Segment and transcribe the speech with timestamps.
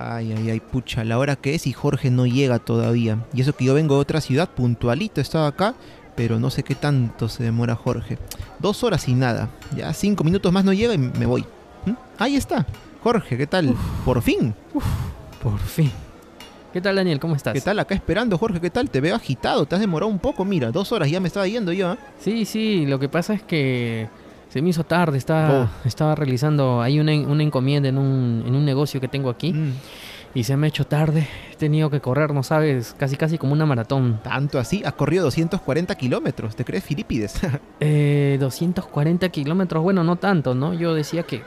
[0.00, 3.18] Ay, ay, ay, pucha, la hora que es y Jorge no llega todavía.
[3.34, 5.74] Y eso que yo vengo de otra ciudad, puntualito estaba acá,
[6.14, 8.16] pero no sé qué tanto se demora Jorge.
[8.60, 9.48] Dos horas y nada.
[9.76, 11.44] Ya cinco minutos más no llega y me voy.
[11.84, 11.92] ¿Mm?
[12.16, 12.64] Ahí está.
[13.02, 13.74] Jorge, ¿qué tal?
[14.04, 14.54] Por fin.
[15.42, 15.90] Por fin.
[16.72, 17.18] ¿Qué tal, Daniel?
[17.18, 17.54] ¿Cómo estás?
[17.54, 17.80] ¿Qué tal?
[17.80, 18.90] Acá esperando, Jorge, ¿qué tal?
[18.90, 21.72] Te veo agitado, te has demorado un poco, mira, dos horas ya me estaba yendo
[21.72, 21.94] yo.
[21.94, 21.96] ¿eh?
[22.20, 24.08] Sí, sí, lo que pasa es que
[24.48, 25.68] se me hizo tarde, estaba, Oh.
[25.86, 29.72] estaba realizando ahí una, una encomienda en un, en un negocio que tengo aquí Mm,
[30.34, 31.26] y se me ha hecho tarde.
[31.52, 34.20] He tenido que correr, no sabes, casi casi como una maratón.
[34.22, 37.40] Tanto así, has corrido 240 kilómetros, ¿te crees Filipides?
[37.80, 40.74] Eh, 240 kilómetros, bueno, no tanto, ¿no?
[40.74, 41.42] Yo decía que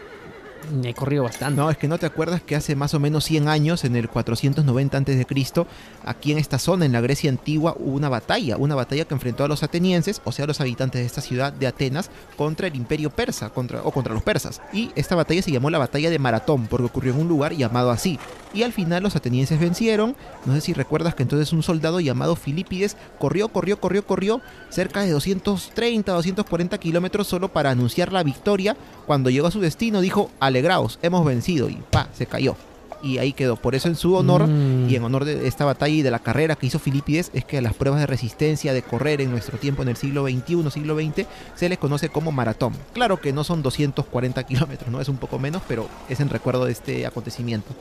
[0.83, 1.59] he corrido bastante.
[1.59, 4.09] No, es que no te acuerdas que hace más o menos 100 años, en el
[4.09, 5.65] 490 a.C.,
[6.03, 9.43] aquí en esta zona, en la Grecia antigua, hubo una batalla, una batalla que enfrentó
[9.43, 12.75] a los atenienses, o sea, a los habitantes de esta ciudad de Atenas, contra el
[12.75, 14.61] imperio persa, contra, o contra los persas.
[14.73, 17.91] Y esta batalla se llamó la batalla de Maratón, porque ocurrió en un lugar llamado
[17.91, 18.19] así.
[18.53, 22.35] Y al final los atenienses vencieron, no sé si recuerdas que entonces un soldado llamado
[22.35, 28.75] Filipides corrió, corrió, corrió, corrió, cerca de 230, 240 kilómetros solo para anunciar la victoria.
[29.05, 32.55] Cuando llegó a su destino dijo, alegraos, hemos vencido y pa, se cayó.
[33.03, 33.55] Y ahí quedó.
[33.55, 34.87] Por eso en su honor Mm.
[34.89, 37.57] y en honor de esta batalla y de la carrera que hizo Filipides es que
[37.57, 40.95] a las pruebas de resistencia de correr en nuestro tiempo en el siglo XXI, siglo
[40.95, 42.73] XX, se les conoce como maratón.
[42.93, 45.01] Claro que no son 240 kilómetros, ¿no?
[45.01, 47.73] Es un poco menos, pero es en recuerdo de este acontecimiento.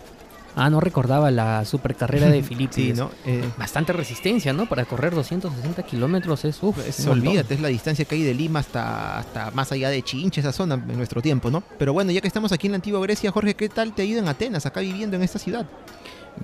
[0.57, 2.73] Ah, no recordaba la supercarrera de Filipe.
[2.73, 3.11] Sí, ¿no?
[3.25, 4.67] Eh, Bastante resistencia, ¿no?
[4.67, 8.61] Para correr 260 kilómetros es, uff, Es, olvídate, es la distancia que hay de Lima
[8.61, 11.63] hasta, hasta más allá de Chinche, esa zona en nuestro tiempo, ¿no?
[11.79, 14.05] Pero bueno, ya que estamos aquí en la antigua Grecia, Jorge, ¿qué tal te ha
[14.05, 15.67] ido en Atenas, acá viviendo en esta ciudad?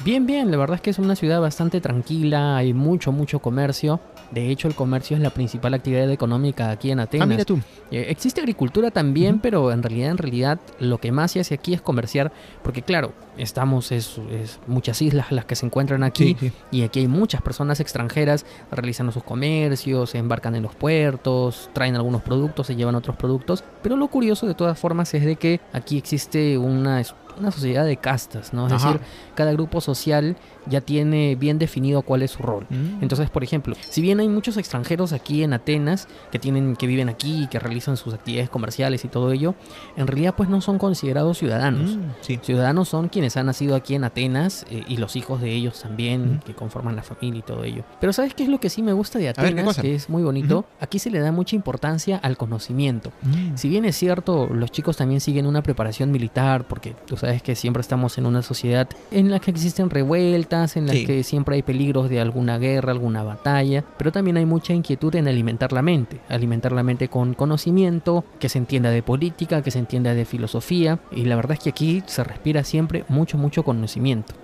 [0.05, 4.00] Bien, bien, la verdad es que es una ciudad bastante tranquila, hay mucho, mucho comercio.
[4.30, 7.27] De hecho, el comercio es la principal actividad económica aquí en Atenas.
[7.27, 7.61] Ah, mira tú.
[7.91, 11.74] Eh, existe agricultura también, pero en realidad, en realidad, lo que más se hace aquí
[11.74, 16.52] es comerciar, porque claro, estamos, es, es muchas islas las que se encuentran aquí, sí.
[16.70, 21.96] y aquí hay muchas personas extranjeras realizando sus comercios, se embarcan en los puertos, traen
[21.96, 25.61] algunos productos, se llevan otros productos, pero lo curioso de todas formas es de que
[25.73, 27.01] aquí existe una,
[27.39, 28.67] una sociedad de castas, ¿no?
[28.67, 28.92] Es Ajá.
[28.92, 30.36] decir, cada grupo social
[30.67, 32.67] ya tiene bien definido cuál es su rol.
[32.70, 33.02] Mm.
[33.02, 37.08] Entonces, por ejemplo, si bien hay muchos extranjeros aquí en Atenas que tienen que viven
[37.08, 39.55] aquí, que realizan sus actividades comerciales y todo ello,
[39.97, 41.97] en realidad pues no son considerados ciudadanos.
[41.97, 42.41] Mm, sí.
[42.42, 46.36] Ciudadanos son quienes han nacido aquí en Atenas eh, y los hijos de ellos también,
[46.36, 46.45] Ujú.
[46.47, 47.85] que conforman la familia y todo ello.
[48.01, 49.79] Pero ¿sabes qué es lo que sí me gusta de ver, ¿qué Atenas?
[49.79, 50.64] que es muy bonito.
[50.80, 53.13] Aquí se le da mucha importancia al conocimiento.
[53.23, 53.57] Mm.
[53.57, 57.55] Si bien es cierto, los chicos también siguen una preparación militar, porque tú sabes que
[57.55, 61.05] siempre estamos en una sociedad en la que existen revueltas, en la Sí.
[61.07, 65.29] que siempre hay peligros de alguna guerra, alguna batalla, pero también hay mucha inquietud en
[65.29, 69.79] alimentar la mente, alimentar la mente con conocimiento, que se entienda de política, que se
[69.79, 74.35] entienda de filosofía, y la verdad es que aquí se respira siempre mucho, mucho conocimiento.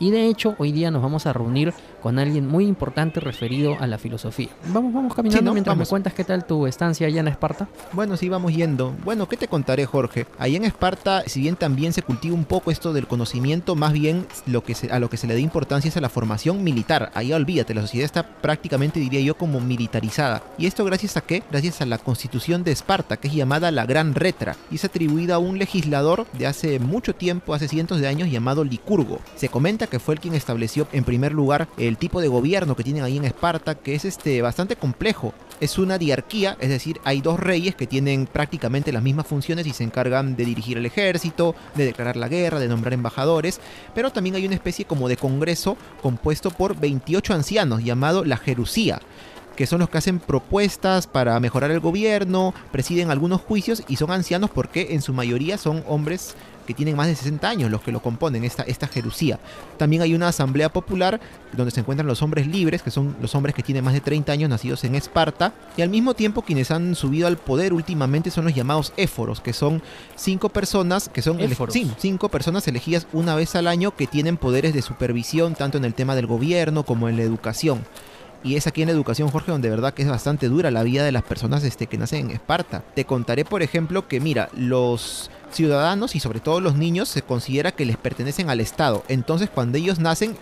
[0.00, 1.74] Y de hecho, hoy día nos vamos a reunir
[2.08, 4.48] con alguien muy importante referido a la filosofía.
[4.72, 5.52] Vamos, vamos caminando Sí, ¿no?
[5.52, 5.88] mientras Vamos.
[5.88, 7.68] me cuentas qué tal tu estancia allá en Esparta.
[7.92, 8.94] Bueno, sí, vamos yendo.
[9.04, 10.24] Bueno, ¿qué te contaré, Jorge?
[10.38, 14.26] Ahí en Esparta, si bien también se cultiva un poco esto del conocimiento, más bien
[14.46, 17.10] lo que se- a lo que se le da importancia es a la formación militar.
[17.12, 20.42] Ahí olvídate, la sociedad está prácticamente, diría yo, como militarizada.
[20.56, 21.42] ¿Y esto gracias a qué?
[21.50, 25.34] Gracias a la constitución de Esparta, que es llamada la Gran Retra, y es atribuida
[25.34, 29.20] a un legislador de hace mucho tiempo, hace cientos de años, llamado Licurgo.
[29.36, 32.84] Se comenta que fue el quien estableció en primer lugar el tipo de gobierno que
[32.84, 35.34] tienen ahí en Esparta, que es este bastante complejo.
[35.60, 39.72] Es una diarquía, es decir, hay dos reyes que tienen prácticamente las mismas funciones y
[39.72, 43.60] se encargan de dirigir el ejército, de declarar la guerra, de nombrar embajadores,
[43.94, 49.00] pero también hay una especie como de congreso compuesto por 28 ancianos llamado la Jerusía
[49.58, 54.12] que son los que hacen propuestas para mejorar el gobierno, presiden algunos juicios y son
[54.12, 57.90] ancianos porque en su mayoría son hombres que tienen más de 60 años los que
[57.90, 59.40] lo componen, esta, esta jerusía.
[59.76, 61.18] También hay una asamblea popular
[61.52, 64.30] donde se encuentran los hombres libres, que son los hombres que tienen más de 30
[64.30, 68.44] años nacidos en Esparta, y al mismo tiempo quienes han subido al poder últimamente son
[68.44, 69.82] los llamados éforos, que son
[70.14, 71.40] cinco personas que son
[71.70, 75.84] sí, cinco personas elegidas una vez al año que tienen poderes de supervisión tanto en
[75.84, 77.82] el tema del gobierno como en la educación.
[78.44, 80.82] Y es aquí en la educación, Jorge, donde de verdad que es bastante dura la
[80.82, 82.84] vida de las personas este, que nacen en Esparta.
[82.94, 87.72] Te contaré, por ejemplo, que mira, los ciudadanos y sobre todo los niños se considera
[87.72, 89.02] que les pertenecen al Estado.
[89.08, 90.36] Entonces, cuando ellos nacen,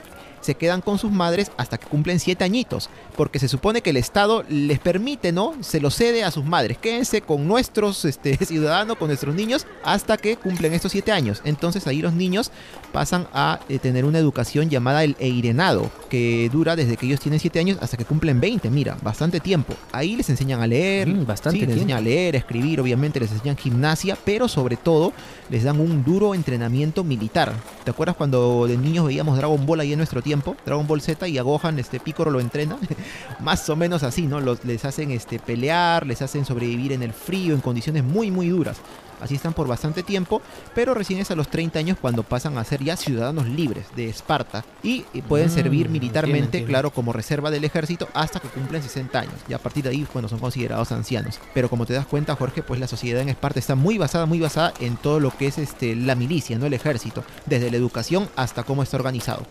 [0.47, 3.97] se quedan con sus madres hasta que cumplen 7 añitos, porque se supone que el
[3.97, 5.55] Estado les permite, ¿no?
[5.61, 10.17] Se lo cede a sus madres, quédense con nuestros este, ciudadanos, con nuestros niños, hasta
[10.17, 11.43] que cumplen estos 7 años.
[11.45, 12.51] Entonces ahí los niños
[12.93, 17.41] pasan a eh, tener una educación llamada el eirenado, que dura desde que ellos tienen
[17.41, 19.75] 7 años hasta que cumplen 20, mira, bastante tiempo.
[19.93, 21.83] Ahí les enseñan a leer, Mm, bastante sí, les tiempo.
[21.83, 25.13] enseñan a leer, a escribir, obviamente les enseñan gimnasia, pero sobre todo
[25.51, 27.53] les dan un duro entrenamiento militar.
[27.85, 30.57] ¿Te acuerdas cuando de niños veíamos Dragon Ball ahí en nuestro tiempo?
[30.65, 32.77] Dragon Ball Z y a Gohan, este Piccolo lo entrena.
[33.41, 34.41] Más o menos así, ¿no?
[34.41, 38.49] Los, les hacen este, pelear, les hacen sobrevivir en el frío, en condiciones muy, muy
[38.49, 38.77] duras.
[39.19, 40.43] Así están por bastante tiempo,
[40.75, 44.11] pero recién es a los 30 años cuando pasan a ser ya ciudadanos libres de
[44.11, 46.69] Esparta y pueden Mm, servir militarmente, entiendo.
[46.69, 49.35] claro, como reserva del ejército hasta que cumplen 60 años.
[49.49, 51.41] Y a partir de ahí, bueno, son considerados ancianos.
[51.55, 54.39] Pero como te das cuenta, Jorge, pues la sociedad en Esparta está muy basada, muy
[54.39, 58.29] basada en todo lo que es este, la milicia, no el ejército, desde la educación
[58.37, 59.47] hasta cómo está organizado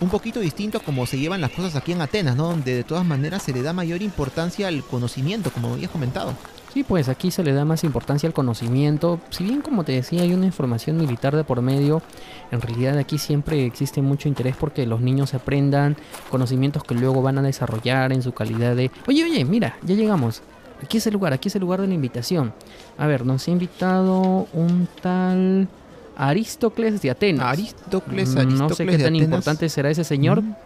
[0.00, 2.48] un poquito distinto a cómo se llevan las cosas aquí en Atenas, ¿no?
[2.48, 6.34] Donde de todas maneras se le da mayor importancia al conocimiento, como habías comentado.
[6.72, 9.18] Sí, pues aquí se le da más importancia al conocimiento.
[9.30, 12.02] Si bien, como te decía, hay una información militar de por medio,
[12.50, 15.96] en realidad aquí siempre existe mucho interés porque los niños aprendan
[16.30, 18.90] conocimientos que luego van a desarrollar en su calidad de...
[19.06, 20.42] Oye, oye, mira, ya llegamos.
[20.82, 22.52] Aquí es el lugar, aquí es el lugar de la invitación.
[22.98, 25.68] A ver, nos ha invitado un tal
[26.16, 27.46] Aristócles de Atenas.
[27.46, 29.22] Aristócles, Mm, Aristócles no sé qué de tan Atenas.
[29.24, 30.42] importante será ese señor.
[30.42, 30.56] Mm,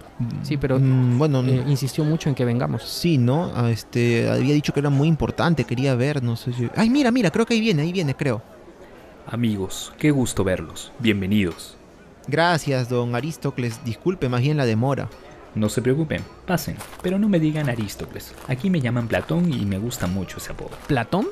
[0.42, 2.82] Sí, pero, mm, bueno, Eh, insistió mucho en que vengamos.
[2.84, 3.50] sí, ¿no?
[3.54, 6.68] Ah, Este, había dicho que era muy importante, quería ver, no sé si...
[6.76, 8.42] Ay, mira, mira, creo que ahí viene, ahí viene, creo.
[9.26, 10.92] Amigos, qué gusto verlos.
[10.98, 11.76] Bienvenidos.
[12.26, 15.08] Gracias, don Aristócles, disculpe más bien la demora.
[15.54, 18.32] No se preocupen, pasen, pero no me digan Aristócles.
[18.46, 20.70] Aquí me llaman Platón y me gusta mucho ese apodo.
[20.86, 21.26] ¿Platón?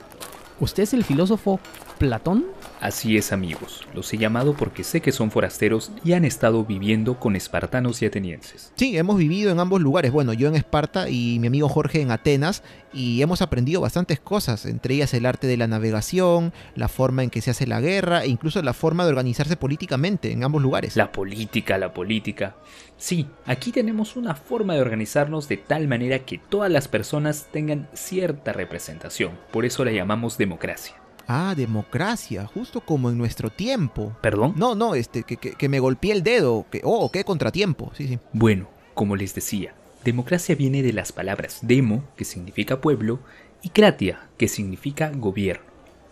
[0.60, 1.60] ¿Usted es el filósofo
[1.98, 2.46] Platón?
[2.80, 7.18] Así es amigos, los he llamado porque sé que son forasteros y han estado viviendo
[7.18, 8.72] con espartanos y atenienses.
[8.76, 10.12] Sí, hemos vivido en ambos lugares.
[10.12, 14.64] Bueno, yo en Esparta y mi amigo Jorge en Atenas y hemos aprendido bastantes cosas,
[14.64, 18.22] entre ellas el arte de la navegación, la forma en que se hace la guerra
[18.22, 20.94] e incluso la forma de organizarse políticamente en ambos lugares.
[20.96, 22.54] La política, la política.
[22.96, 27.88] Sí, aquí tenemos una forma de organizarnos de tal manera que todas las personas tengan
[27.92, 29.32] cierta representación.
[29.50, 30.94] Por eso la llamamos democracia.
[31.28, 34.16] Ah, democracia, justo como en nuestro tiempo.
[34.22, 34.54] ¿Perdón?
[34.56, 38.08] No, no, este, que, que, que me golpeé el dedo, que, oh, qué contratiempo, sí,
[38.08, 38.18] sí.
[38.32, 43.20] Bueno, como les decía, democracia viene de las palabras demo, que significa pueblo,
[43.62, 45.66] y kratia, que significa gobierno.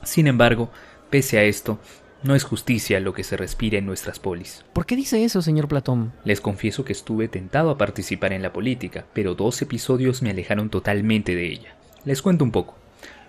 [0.04, 0.70] Sin embargo,
[1.08, 1.78] pese a esto,
[2.22, 4.64] no es justicia lo que se respira en nuestras polis.
[4.72, 6.12] ¿Por qué dice eso, señor Platón?
[6.24, 10.68] Les confieso que estuve tentado a participar en la política, pero dos episodios me alejaron
[10.68, 11.76] totalmente de ella.
[12.04, 12.76] Les cuento un poco.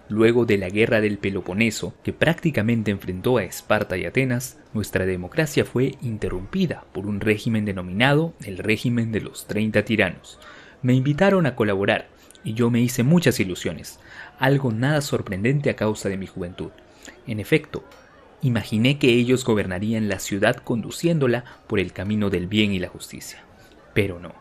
[0.10, 5.66] Luego de la guerra del Peloponeso, que prácticamente enfrentó a Esparta y Atenas, nuestra democracia
[5.66, 10.40] fue interrumpida por un régimen denominado el régimen de los 30 tiranos.
[10.82, 12.08] Me invitaron a colaborar
[12.46, 14.00] y yo me hice muchas ilusiones,
[14.40, 16.70] algo nada sorprendente a causa de mi juventud.
[17.26, 17.84] En efecto,
[18.42, 23.44] imaginé que ellos gobernarían la ciudad conduciéndola por el camino del bien y la justicia.
[23.94, 24.34] Pero no.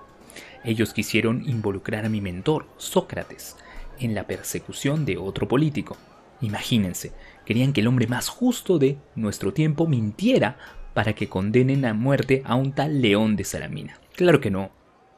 [0.65, 3.57] Ellos quisieron involucrar a mi mentor, Sócrates,
[3.99, 5.97] en la persecución de otro político.
[6.41, 7.13] Imagínense,
[7.45, 10.59] querían que el hombre más justo de nuestro tiempo mintiera
[10.95, 13.99] para que condenen a muerte a un tal León de Salamina.
[14.15, 14.71] Claro que no.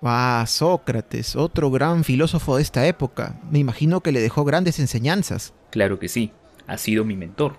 [0.02, 3.40] Ah, Sócrates, otro gran filósofo de esta época.
[3.50, 5.54] Me imagino que le dejó grandes enseñanzas.
[5.70, 6.32] Claro que sí,
[6.66, 7.56] ha sido mi mentor.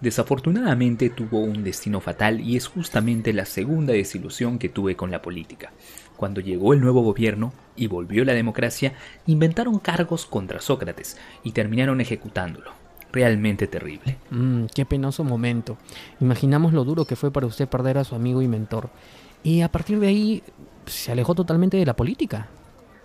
[0.00, 5.22] Desafortunadamente tuvo un destino fatal y es justamente la segunda desilusión que tuve con la
[5.22, 5.72] política.
[6.16, 8.94] Cuando llegó el nuevo gobierno y volvió la democracia,
[9.26, 12.70] inventaron cargos contra Sócrates y terminaron ejecutándolo.
[13.12, 14.16] Realmente terrible.
[14.30, 15.76] Mmm, qué penoso momento.
[16.20, 18.88] Imaginamos lo duro que fue para usted perder a su amigo y mentor.
[19.42, 20.42] Y a partir de ahí
[20.86, 22.48] se alejó totalmente de la política.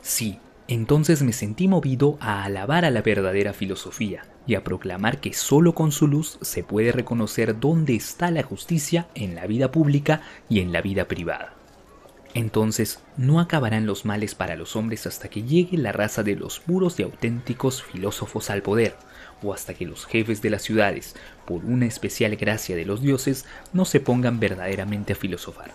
[0.02, 5.34] Sí, entonces me sentí movido a alabar a la verdadera filosofía y a proclamar que
[5.34, 10.22] solo con su luz se puede reconocer dónde está la justicia en la vida pública
[10.50, 11.57] y en la vida privada.
[12.38, 16.60] Entonces no acabarán los males para los hombres hasta que llegue la raza de los
[16.60, 18.94] puros y auténticos filósofos al poder,
[19.42, 21.16] o hasta que los jefes de las ciudades,
[21.48, 25.72] por una especial gracia de los dioses, no se pongan verdaderamente a filosofar.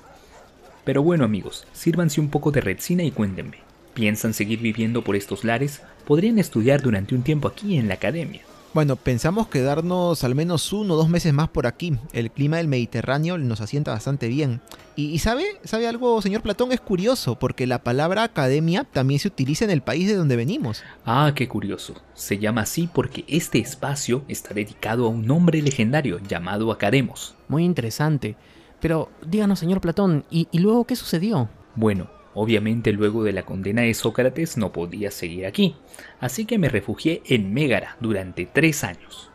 [0.84, 3.58] Pero bueno amigos, sírvanse un poco de retsina y cuéntenme.
[3.92, 5.82] ¿Piensan seguir viviendo por estos lares?
[6.06, 8.42] Podrían estudiar durante un tiempo aquí en la academia.
[8.74, 11.98] Bueno, pensamos quedarnos al menos uno o dos meses más por aquí.
[12.14, 14.62] El clima del Mediterráneo nos asienta bastante bien.
[14.96, 19.28] Y, y sabe, sabe algo, señor Platón, es curioso, porque la palabra academia también se
[19.28, 20.82] utiliza en el país de donde venimos.
[21.04, 21.96] Ah, qué curioso.
[22.14, 27.34] Se llama así porque este espacio está dedicado a un hombre legendario llamado Academos.
[27.48, 28.36] Muy interesante.
[28.80, 31.50] Pero díganos, señor Platón, ¿y, y luego qué sucedió?
[31.76, 35.76] Bueno, Obviamente luego de la condena de Sócrates no podía seguir aquí,
[36.18, 39.30] así que me refugié en Mégara durante tres años.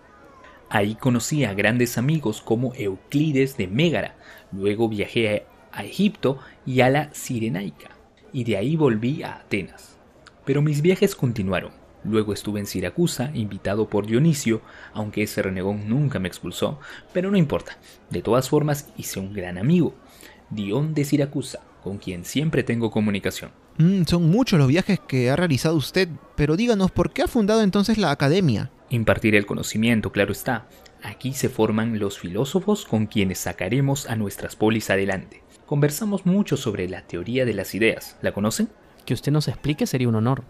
[0.70, 4.18] Ahí conocí a grandes amigos como Euclides de Mégara,
[4.52, 7.92] luego viajé a Egipto y a la Cirenaica,
[8.34, 9.98] y de ahí volví a Atenas.
[10.44, 11.72] Pero mis viajes continuaron.
[12.04, 14.62] Luego estuve en Siracusa, invitado por Dionisio,
[14.94, 16.80] aunque ese renegón nunca me expulsó,
[17.12, 17.78] pero no importa.
[18.10, 19.94] De todas formas, hice un gran amigo,
[20.50, 23.52] Dion de Siracusa, con quien siempre tengo comunicación.
[23.78, 27.62] Mm, son muchos los viajes que ha realizado usted, pero díganos, ¿por qué ha fundado
[27.62, 28.72] entonces la academia?
[28.90, 30.68] Impartir el conocimiento, claro está.
[31.02, 35.44] Aquí se forman los filósofos con quienes sacaremos a nuestras polis adelante.
[35.66, 38.18] Conversamos mucho sobre la teoría de las ideas.
[38.22, 38.68] ¿La conocen?
[39.06, 40.44] Que usted nos explique sería un honor.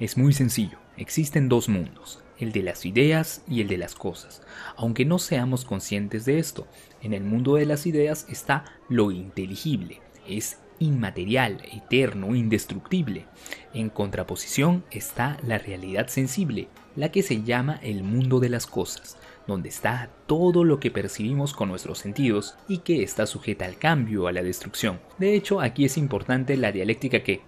[0.00, 0.78] Es muy sencillo.
[0.96, 4.42] Existen dos mundos, el de las ideas y el de las cosas.
[4.76, 6.66] Aunque no seamos conscientes de esto,
[7.00, 13.26] en el mundo de las ideas está lo inteligible, es inmaterial, eterno, indestructible.
[13.72, 19.16] En contraposición está la realidad sensible, la que se llama el mundo de las cosas,
[19.46, 24.26] donde está todo lo que percibimos con nuestros sentidos y que está sujeta al cambio,
[24.26, 24.98] a la destrucción.
[25.18, 27.42] De hecho, aquí es importante la dialéctica que...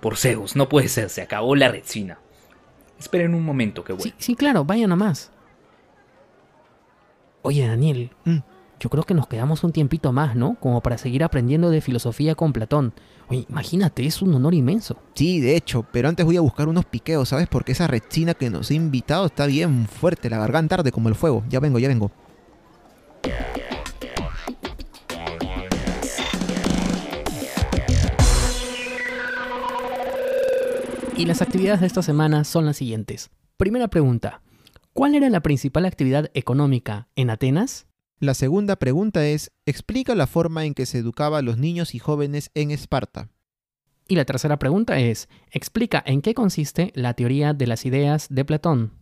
[0.00, 2.18] Por Zeus, no puede ser, se acabó la resina.
[2.98, 4.02] Esperen un momento que voy.
[4.02, 5.30] Sí, sí, claro, vaya nomás.
[7.42, 8.38] Oye, Daniel, Mm.
[8.78, 10.56] Yo creo que nos quedamos un tiempito más, ¿no?
[10.60, 12.92] Como para seguir aprendiendo de filosofía con Platón.
[13.28, 14.98] Oye, imagínate, es un honor inmenso.
[15.14, 17.48] Sí, de hecho, pero antes voy a buscar unos piqueos, ¿sabes?
[17.48, 21.14] Porque esa rechina que nos ha invitado está bien fuerte, la garganta arde como el
[21.14, 21.42] fuego.
[21.48, 22.10] Ya vengo, ya vengo.
[31.16, 33.30] Y las actividades de esta semana son las siguientes.
[33.56, 34.42] Primera pregunta.
[34.92, 37.86] ¿Cuál era la principal actividad económica en Atenas?
[38.18, 41.98] La segunda pregunta es, explica la forma en que se educaba a los niños y
[41.98, 43.28] jóvenes en Esparta.
[44.08, 48.46] Y la tercera pregunta es, explica en qué consiste la teoría de las ideas de
[48.46, 48.92] Platón.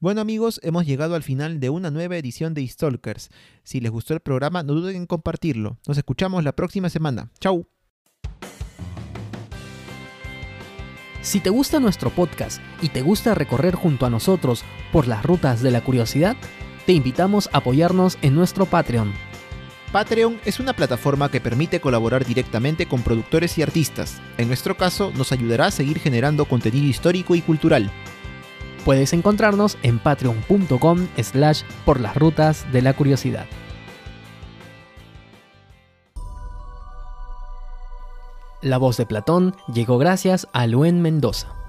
[0.00, 3.30] Bueno amigos, hemos llegado al final de una nueva edición de Stalkers.
[3.62, 5.78] Si les gustó el programa, no duden en compartirlo.
[5.86, 7.30] Nos escuchamos la próxima semana.
[7.40, 7.66] ¡Chao!
[11.22, 14.62] Si te gusta nuestro podcast y te gusta recorrer junto a nosotros
[14.92, 16.36] por las rutas de la curiosidad,
[16.90, 19.12] te invitamos a apoyarnos en nuestro Patreon.
[19.92, 24.20] Patreon es una plataforma que permite colaborar directamente con productores y artistas.
[24.38, 27.92] En nuestro caso, nos ayudará a seguir generando contenido histórico y cultural.
[28.84, 33.46] Puedes encontrarnos en patreon.com slash por las rutas de la curiosidad.
[38.62, 41.59] La voz de Platón llegó gracias a Luen Mendoza.